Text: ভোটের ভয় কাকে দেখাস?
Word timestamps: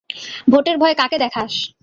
ভোটের 0.51 0.75
ভয় 0.77 0.95
কাকে 0.95 1.17
দেখাস? 1.17 1.53